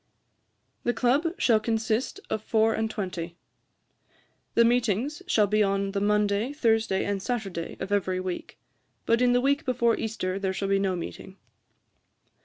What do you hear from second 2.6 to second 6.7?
and twenty. 'The meetings shall be on the Monday,